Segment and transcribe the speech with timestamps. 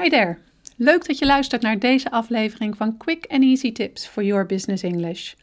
[0.00, 0.38] Hi there.
[0.76, 4.82] Leuk dat je luistert naar deze aflevering van Quick and Easy Tips for Your Business
[4.82, 5.34] English.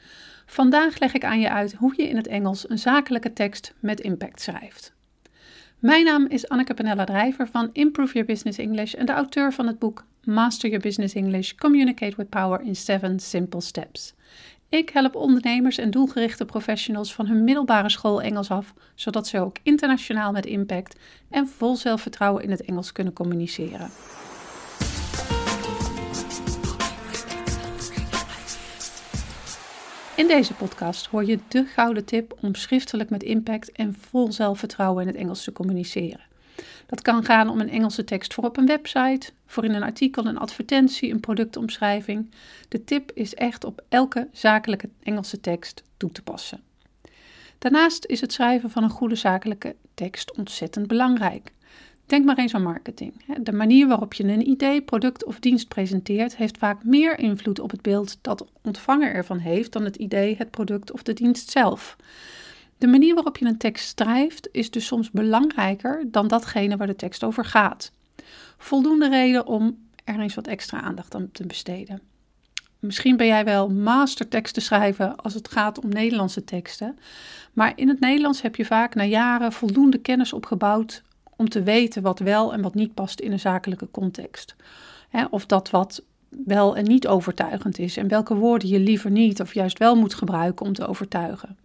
[0.46, 4.00] Vandaag leg ik aan je uit hoe je in het Engels een zakelijke tekst met
[4.00, 4.93] impact schrijft.
[5.80, 9.68] Mijn naam is Anneke Penella Drijver van Improve Your Business English en de auteur van
[9.68, 14.13] het boek Master Your Business English: Communicate with Power in 7 Simple Steps.
[14.70, 19.57] Ik help ondernemers en doelgerichte professionals van hun middelbare school Engels af, zodat ze ook
[19.63, 20.95] internationaal met impact
[21.29, 23.89] en vol zelfvertrouwen in het Engels kunnen communiceren.
[30.20, 35.02] In deze podcast hoor je de gouden tip om schriftelijk met impact en vol zelfvertrouwen
[35.02, 36.26] in het Engels te communiceren.
[36.86, 40.26] Dat kan gaan om een Engelse tekst voor op een website, voor in een artikel,
[40.26, 42.32] een advertentie, een productomschrijving.
[42.70, 46.62] De tip is echt op elke zakelijke Engelse tekst toe te passen.
[47.58, 51.52] Daarnaast is het schrijven van een goede zakelijke tekst ontzettend belangrijk.
[52.09, 53.13] Denk maar eens aan marketing.
[53.44, 57.72] De manier waarop je een idee, product of dienst presenteert heeft vaak meer invloed op
[57.72, 61.52] het beeld dat de ontvanger ervan heeft dan het idee, het product of de dienst
[61.52, 61.96] zelf.
[62.77, 66.95] De manier waarop je een tekst schrijft is dus soms belangrijker dan datgene waar de
[66.95, 67.91] tekst over gaat.
[68.57, 72.02] Voldoende reden om er eens wat extra aandacht aan te besteden.
[72.80, 76.99] Misschien ben jij wel masterteksten schrijven als het gaat om Nederlandse teksten,
[77.53, 81.03] maar in het Nederlands heb je vaak na jaren voldoende kennis opgebouwd
[81.39, 84.55] om te weten wat wel en wat niet past in een zakelijke context.
[85.29, 89.53] of dat wat wel en niet overtuigend is en welke woorden je liever niet of
[89.53, 91.57] juist wel moet gebruiken om te overtuigen.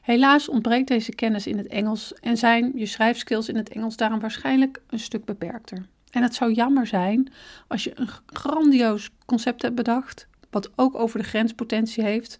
[0.00, 4.20] Helaas ontbreekt deze kennis in het Engels en zijn je schrijfskills in het Engels daarom
[4.20, 5.86] waarschijnlijk een stuk beperkter.
[6.10, 7.32] En het zou jammer zijn
[7.68, 12.38] als je een grandioos concept hebt bedacht, wat ook over de grenspotentie heeft,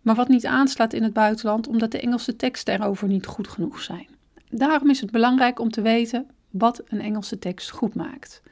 [0.00, 3.80] maar wat niet aanslaat in het buitenland omdat de Engelse teksten erover niet goed genoeg
[3.80, 4.11] zijn.
[4.54, 8.42] Daarom is het belangrijk om te weten wat een Engelse tekst goed maakt.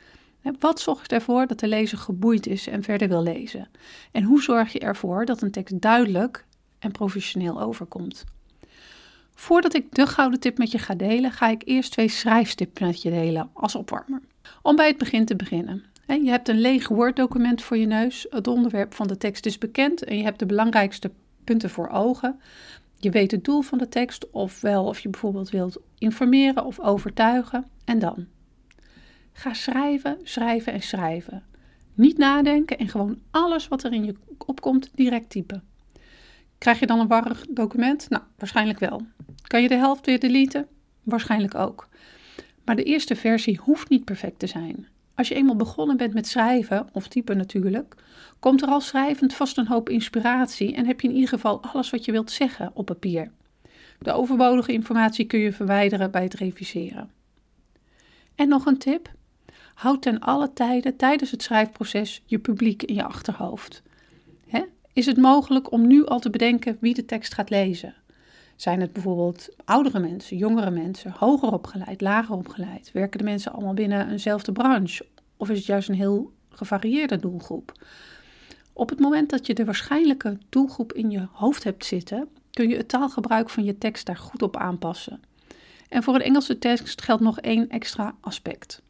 [0.58, 3.68] Wat zorgt ervoor dat de lezer geboeid is en verder wil lezen?
[4.12, 6.44] En hoe zorg je ervoor dat een tekst duidelijk
[6.78, 8.24] en professioneel overkomt?
[9.34, 13.02] Voordat ik de gouden tip met je ga delen, ga ik eerst twee schrijfstips met
[13.02, 14.20] je delen als opwarmer.
[14.62, 15.84] Om bij het begin te beginnen.
[16.06, 18.26] Je hebt een leeg Word-document voor je neus.
[18.30, 21.10] Het onderwerp van de tekst is bekend en je hebt de belangrijkste
[21.44, 22.40] punten voor ogen.
[23.02, 27.66] Je weet het doel van de tekst, ofwel of je bijvoorbeeld wilt informeren of overtuigen.
[27.84, 28.26] En dan?
[29.32, 31.42] Ga schrijven, schrijven en schrijven.
[31.94, 34.14] Niet nadenken en gewoon alles wat er in je
[34.46, 35.62] opkomt direct typen.
[36.58, 38.08] Krijg je dan een warrig document?
[38.08, 39.02] Nou, waarschijnlijk wel.
[39.46, 40.66] Kan je de helft weer deleten?
[41.02, 41.88] Waarschijnlijk ook.
[42.64, 44.86] Maar de eerste versie hoeft niet perfect te zijn.
[45.20, 47.94] Als je eenmaal begonnen bent met schrijven, of typen natuurlijk,
[48.38, 51.90] komt er al schrijvend vast een hoop inspiratie en heb je in ieder geval alles
[51.90, 53.30] wat je wilt zeggen op papier.
[53.98, 57.10] De overbodige informatie kun je verwijderen bij het reviseren.
[58.34, 59.10] En nog een tip:
[59.74, 63.82] houd ten alle tijden tijdens het schrijfproces je publiek in je achterhoofd.
[64.92, 67.94] Is het mogelijk om nu al te bedenken wie de tekst gaat lezen?
[68.60, 72.90] Zijn het bijvoorbeeld oudere mensen, jongere mensen, hoger opgeleid, lager opgeleid?
[72.92, 75.06] Werken de mensen allemaal binnen eenzelfde branche?
[75.36, 77.72] Of is het juist een heel gevarieerde doelgroep?
[78.72, 82.76] Op het moment dat je de waarschijnlijke doelgroep in je hoofd hebt zitten, kun je
[82.76, 85.20] het taalgebruik van je tekst daar goed op aanpassen.
[85.88, 88.82] En voor een Engelse tekst geldt nog één extra aspect.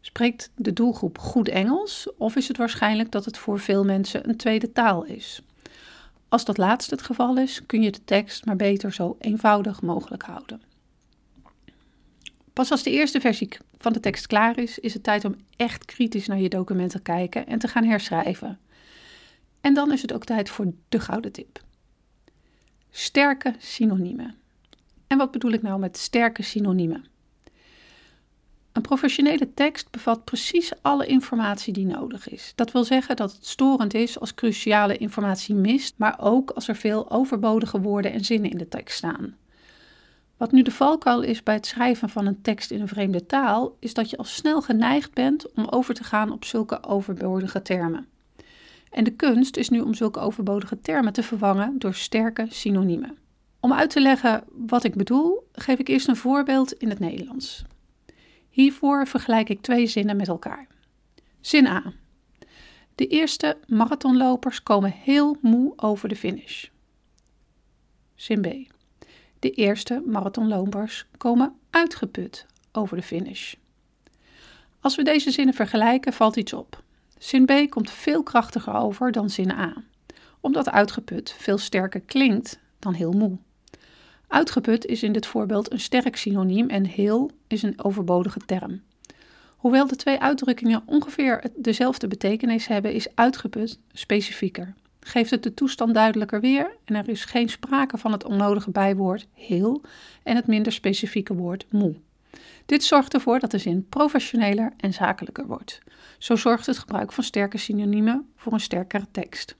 [0.00, 4.36] Spreekt de doelgroep goed Engels of is het waarschijnlijk dat het voor veel mensen een
[4.36, 5.42] tweede taal is?
[6.30, 10.22] Als dat laatste het geval is, kun je de tekst maar beter zo eenvoudig mogelijk
[10.22, 10.62] houden.
[12.52, 13.48] Pas als de eerste versie
[13.78, 17.00] van de tekst klaar is, is het tijd om echt kritisch naar je document te
[17.00, 18.58] kijken en te gaan herschrijven.
[19.60, 21.62] En dan is het ook tijd voor de gouden tip.
[22.90, 24.34] Sterke synoniemen.
[25.06, 27.04] En wat bedoel ik nou met sterke synoniemen?
[28.72, 32.52] Een professionele tekst bevat precies alle informatie die nodig is.
[32.54, 36.76] Dat wil zeggen dat het storend is als cruciale informatie mist, maar ook als er
[36.76, 39.36] veel overbodige woorden en zinnen in de tekst staan.
[40.36, 43.76] Wat nu de valkuil is bij het schrijven van een tekst in een vreemde taal,
[43.78, 48.06] is dat je al snel geneigd bent om over te gaan op zulke overbodige termen.
[48.90, 53.16] En de kunst is nu om zulke overbodige termen te vervangen door sterke synoniemen.
[53.60, 57.64] Om uit te leggen wat ik bedoel, geef ik eerst een voorbeeld in het Nederlands.
[58.50, 60.66] Hiervoor vergelijk ik twee zinnen met elkaar.
[61.40, 61.92] Zin A.
[62.94, 66.66] De eerste marathonlopers komen heel moe over de finish.
[68.14, 68.72] Zin B.
[69.38, 73.54] De eerste marathonlopers komen uitgeput over de finish.
[74.80, 76.82] Als we deze zinnen vergelijken, valt iets op.
[77.18, 79.84] Zin B komt veel krachtiger over dan zin A,
[80.40, 83.38] omdat uitgeput veel sterker klinkt dan heel moe.
[84.30, 88.82] Uitgeput is in dit voorbeeld een sterk synoniem en heel is een overbodige term.
[89.56, 94.74] Hoewel de twee uitdrukkingen ongeveer dezelfde betekenis hebben, is uitgeput specifieker.
[95.00, 99.26] Geeft het de toestand duidelijker weer en er is geen sprake van het onnodige bijwoord
[99.34, 99.82] heel
[100.22, 101.94] en het minder specifieke woord moe.
[102.66, 105.78] Dit zorgt ervoor dat de zin professioneler en zakelijker wordt.
[106.18, 109.56] Zo zorgt het gebruik van sterke synoniemen voor een sterkere tekst.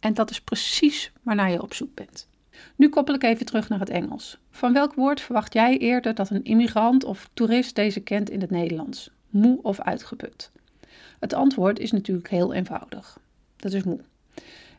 [0.00, 2.28] En dat is precies waarnaar je op zoek bent.
[2.76, 4.38] Nu koppel ik even terug naar het Engels.
[4.50, 8.50] Van welk woord verwacht jij eerder dat een immigrant of toerist deze kent in het
[8.50, 9.10] Nederlands?
[9.30, 10.50] Moe of uitgeput?
[11.20, 13.18] Het antwoord is natuurlijk heel eenvoudig.
[13.56, 14.00] Dat is moe.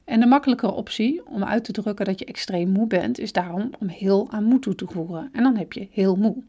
[0.03, 3.69] En de makkelijkere optie om uit te drukken dat je extreem moe bent, is daarom
[3.79, 5.29] om heel aan moe toe te voegen.
[5.31, 6.43] En dan heb je heel moe.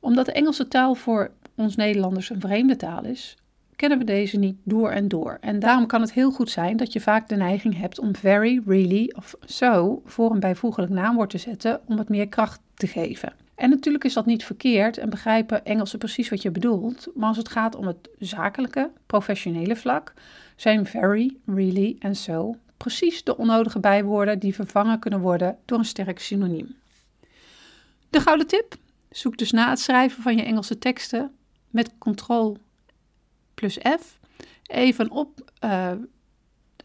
[0.00, 3.36] Omdat de Engelse taal voor ons Nederlanders een vreemde taal is,
[3.76, 5.38] kennen we deze niet door en door.
[5.40, 8.62] En daarom kan het heel goed zijn dat je vaak de neiging hebt om very,
[8.66, 13.32] really of so voor een bijvoeglijk naamwoord te zetten om het meer kracht te geven.
[13.54, 17.36] En natuurlijk is dat niet verkeerd en begrijpen Engelsen precies wat je bedoelt, maar als
[17.36, 20.12] het gaat om het zakelijke, professionele vlak,
[20.56, 25.84] zijn very, really en so precies de onnodige bijwoorden die vervangen kunnen worden door een
[25.84, 26.76] sterk synoniem.
[28.10, 28.76] De gouden tip:
[29.10, 31.30] zoek dus na het schrijven van je Engelse teksten
[31.70, 32.56] met Ctrl
[33.56, 34.18] plus F
[34.66, 35.92] even op uh,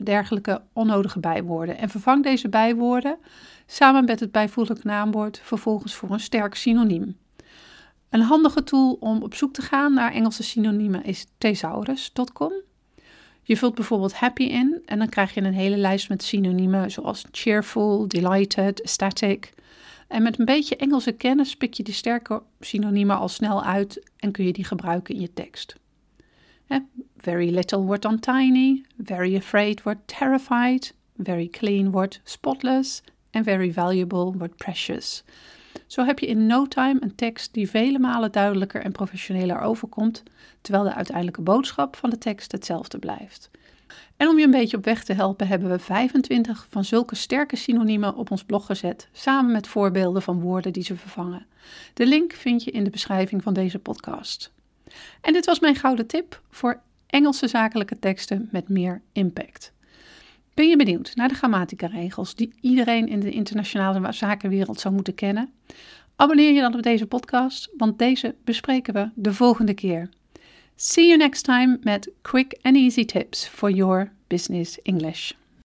[0.03, 3.18] dergelijke onnodige bijwoorden en vervang deze bijwoorden
[3.65, 7.18] samen met het bijvoeglijk naamwoord vervolgens voor een sterk synoniem.
[8.09, 12.53] Een handige tool om op zoek te gaan naar Engelse synoniemen is thesaurus.com.
[13.44, 17.25] Je vult bijvoorbeeld happy in en dan krijg je een hele lijst met synoniemen zoals
[17.31, 19.53] cheerful, delighted, ecstatic.
[20.07, 24.31] En met een beetje Engelse kennis pik je die sterke synoniemen al snel uit en
[24.31, 25.75] kun je die gebruiken in je tekst.
[27.18, 33.73] Very little wordt dan tiny, very afraid wordt terrified, very clean wordt spotless en very
[33.73, 35.23] valuable wordt precious.
[35.88, 40.23] Zo heb je in no time een tekst die vele malen duidelijker en professioneler overkomt,
[40.62, 43.50] terwijl de uiteindelijke boodschap van de tekst hetzelfde blijft.
[44.18, 47.56] En om je een beetje op weg te helpen, hebben we 25 van zulke sterke
[47.56, 51.45] synoniemen op ons blog gezet, samen met voorbeelden van woorden die ze vervangen.
[51.94, 54.51] De link vind je in de beschrijving van deze podcast.
[55.22, 59.74] En dit was mijn gouden tip voor Engelse zakelijke teksten met meer impact.
[60.54, 65.54] Ben je benieuwd naar de grammatica-regels die iedereen in de internationale zakenwereld zou moeten kennen?
[66.16, 70.10] Abonneer je dan op deze podcast, want deze bespreken we de volgende keer.
[70.76, 75.32] See you next time met quick and easy tips for your business English.